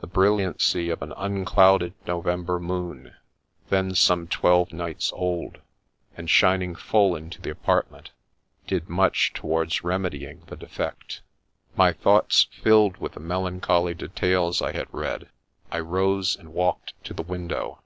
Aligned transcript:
The 0.00 0.06
brilliancy 0.06 0.90
of 0.90 1.02
an 1.02 1.12
unclouded 1.16 1.94
November 2.06 2.60
moon, 2.60 3.16
then 3.68 3.96
some 3.96 4.28
twelve 4.28 4.72
nights 4.72 5.12
old, 5.12 5.58
and 6.16 6.30
shining 6.30 6.76
full 6.76 7.16
into 7.16 7.40
the 7.42 7.50
apartment, 7.50 8.12
did 8.68 8.88
much 8.88 9.32
towards 9.34 9.82
remedying 9.82 10.44
the 10.46 10.54
defect. 10.54 11.20
My 11.76 11.92
thoughts 11.92 12.46
filled 12.52 12.98
with 12.98 13.14
the 13.14 13.18
melancholy 13.18 13.94
details 13.94 14.62
I 14.62 14.70
had 14.70 14.86
read, 14.94 15.30
I 15.72 15.80
rose 15.80 16.36
and 16.36 16.54
walked 16.54 16.94
to 17.02 17.12
the 17.12 17.24
window. 17.24 17.82